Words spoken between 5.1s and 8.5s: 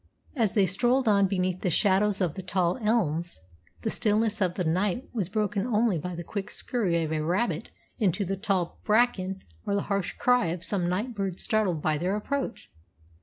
was broken only by the quick scurry of a rabbit into the